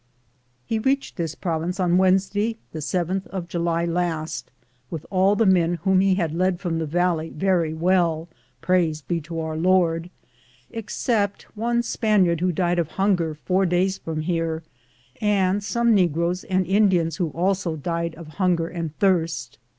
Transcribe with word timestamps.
He 0.65 0.79
reached 0.79 1.15
this 1.15 1.35
province 1.35 1.79
on 1.79 1.99
Wednesday, 1.99 2.57
the 2.71 2.79
7th 2.79 3.27
of 3.27 3.47
July 3.47 3.85
last, 3.85 4.49
with 4.89 5.05
all 5.11 5.35
the 5.35 5.45
men 5.45 5.75
whom 5.83 5.99
he 5.99 6.15
led 6.27 6.59
from 6.59 6.79
the 6.79 6.87
valley 6.87 7.29
very 7.29 7.75
well, 7.75 8.27
praise 8.61 9.03
be 9.03 9.21
to 9.21 9.39
Our 9.39 9.55
Lord, 9.55 10.09
except 10.71 11.43
one 11.55 11.83
Spaniard 11.83 12.39
who 12.41 12.51
died 12.51 12.79
of 12.79 12.87
hunger 12.87 13.35
four 13.45 13.63
days 13.67 13.99
from 13.99 14.21
here 14.21 14.63
and 15.21 15.63
some 15.63 15.93
negroes 15.93 16.45
and 16.45 16.65
Indians 16.65 17.17
who 17.17 17.29
also 17.29 17.75
died 17.75 18.15
of 18.15 18.25
hunger 18.39 18.67
and 18.67 18.97
thirst. 18.97 19.59